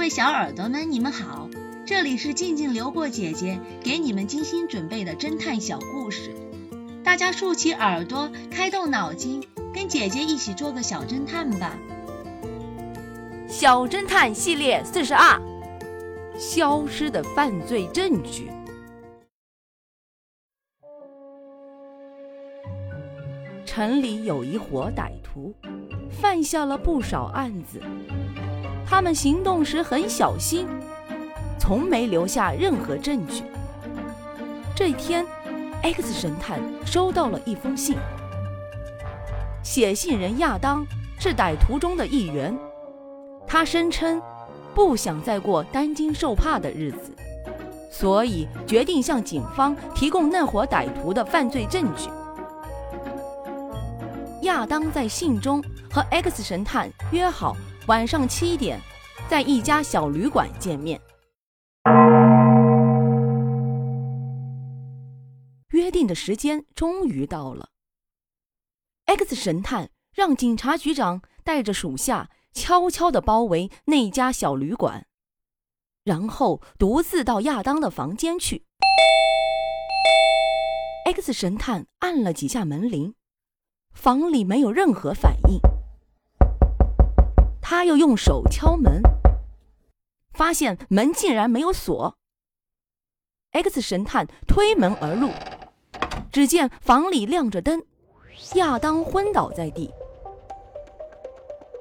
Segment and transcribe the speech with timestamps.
[0.00, 1.50] 各位小耳朵们，你们好，
[1.84, 6.34] 这里是静静流过姐姐给你们精心准备的侦探小故事，
[7.04, 11.76] 大家竖起耳朵，开动脑筋，跟姐姐一起做个小侦探吧。
[13.46, 15.38] 小侦探系列四十二：
[16.38, 18.50] 消失的犯罪证据。
[23.66, 25.54] 城里有一伙歹徒，
[26.10, 27.78] 犯下了不少案子。
[28.90, 30.66] 他们行动时很小心，
[31.60, 33.44] 从没留下任何证据。
[34.74, 35.24] 这天
[35.80, 37.96] ，X 神探收到了一封信，
[39.62, 40.84] 写信人亚当
[41.20, 42.58] 是歹徒中的一员。
[43.46, 44.20] 他声称
[44.74, 47.12] 不想再过担惊受怕的日子，
[47.92, 52.10] 所以决定向警方提供那伙歹徒的犯罪证据。
[54.42, 55.62] 亚当在信中
[55.92, 57.56] 和 X 神探约好。
[57.86, 58.78] 晚上七点，
[59.28, 61.00] 在一家小旅馆见面。
[65.70, 67.70] 约定的时间终于到了。
[69.06, 75.06] X 神探让警察局长带着属下悄悄地包围那家小旅馆，
[76.04, 78.66] 然后独自到亚当的房间去。
[81.06, 83.14] X 神探按了几下门铃，
[83.92, 85.58] 房里没有任何反应。
[87.72, 89.00] 他又用手敲门，
[90.32, 92.16] 发现门竟然没有锁。
[93.52, 95.30] X 神探推门而入，
[96.32, 97.80] 只见房里亮着灯，
[98.54, 99.88] 亚当昏倒在地。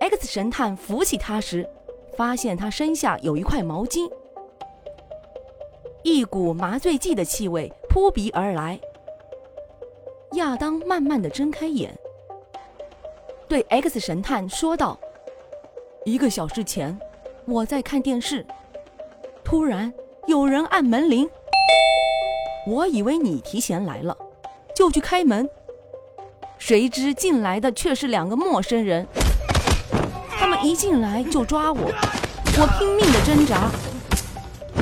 [0.00, 1.64] X 神探扶起他时，
[2.16, 4.10] 发现他身下有一块毛巾，
[6.02, 8.80] 一股麻醉剂的气味扑鼻而来。
[10.32, 11.96] 亚当慢慢的睁开眼，
[13.46, 14.98] 对 X 神探说道。
[16.06, 16.96] 一个小时前，
[17.46, 18.46] 我在看电视，
[19.42, 19.92] 突然
[20.28, 21.28] 有人按门铃，
[22.64, 24.16] 我以为你提前来了，
[24.72, 25.50] 就去开门，
[26.58, 29.04] 谁知进来的却是两个陌生人。
[30.30, 33.68] 他们一进来就抓我，我拼命的挣扎，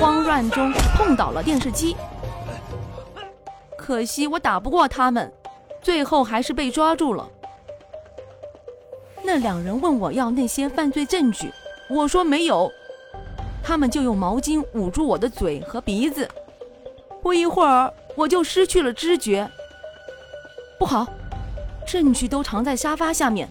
[0.00, 1.94] 慌乱中碰倒了电视机，
[3.76, 5.30] 可惜我打不过他们，
[5.82, 7.28] 最后还是被抓住了。
[9.32, 11.52] 那两人问我要那些犯罪证据，
[11.88, 12.68] 我说没有，
[13.62, 16.28] 他们就用毛巾捂住我的嘴和鼻子，
[17.22, 19.48] 不一会儿我就失去了知觉。
[20.80, 21.06] 不好，
[21.86, 23.48] 证据都藏在沙发下面，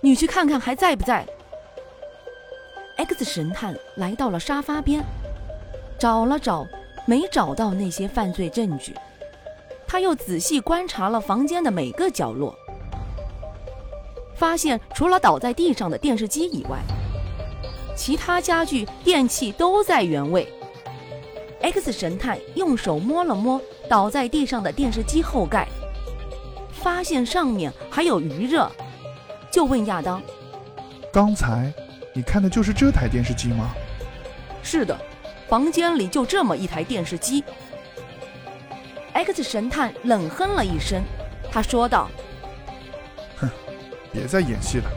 [0.00, 1.26] 你去看看还在不在
[2.96, 5.04] ？X 神探来到了沙发边，
[5.98, 6.66] 找了找，
[7.04, 8.94] 没找到那些犯罪证据，
[9.86, 12.56] 他又仔细观察了房间的每个角落。
[14.34, 16.78] 发现除了倒在地上的电视机以外，
[17.96, 20.52] 其他家具电器都在原位。
[21.60, 25.66] X 神探用手摸了摸倒在地上的电视机后盖，
[26.72, 28.70] 发现上面还有余热，
[29.50, 30.20] 就问亚当
[31.12, 31.72] ：“刚才
[32.12, 33.70] 你看的就是这台电视机吗
[34.62, 34.98] ？”“是的，
[35.48, 37.42] 房间里就这么一台电视机。
[39.14, 41.00] ”X 神探冷哼了一声，
[41.50, 42.10] 他说道。
[44.14, 44.88] 别再演戏了，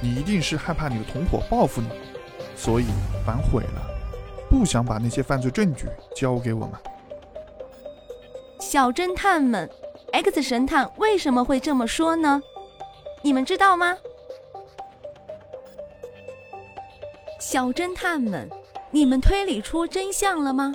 [0.00, 1.88] 你一定是害怕你的同伙报复你，
[2.56, 2.86] 所以
[3.24, 3.82] 反悔了，
[4.48, 5.84] 不想把那些犯罪证据
[6.16, 6.72] 交给我们。
[8.58, 9.68] 小侦探们
[10.12, 12.42] ，X 神探为什么会这么说呢？
[13.20, 13.94] 你们知道吗？
[17.38, 18.48] 小侦探们，
[18.90, 20.72] 你们推理出真相了吗？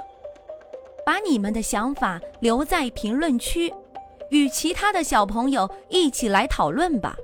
[1.03, 3.73] 把你们的想法留在评论区，
[4.29, 7.15] 与其他的小朋友一起来讨论吧。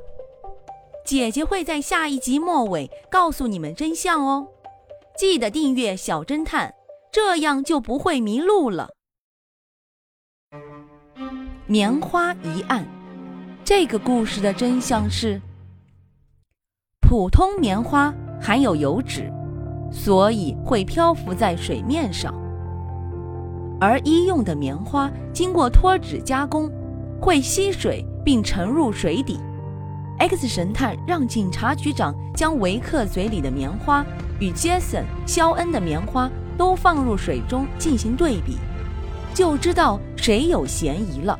[1.11, 4.47] 姐姐会在下一集末尾告诉你们真相哦，
[5.17, 6.73] 记得订阅小侦探，
[7.11, 8.91] 这样就不会迷路了。
[11.65, 12.87] 棉花一案，
[13.65, 15.41] 这个故事的真相是：
[17.01, 19.29] 普通棉花含有油脂，
[19.91, 22.31] 所以会漂浮在水面上；
[23.81, 26.71] 而医用的棉花经过脱脂加工，
[27.21, 29.37] 会吸水并沉入水底。
[30.21, 34.05] X 神探让警察局长将维克嘴里的棉花
[34.39, 38.59] 与杰森·肖恩的棉花都放入水中进行对比，
[39.33, 41.39] 就知道谁有嫌疑了。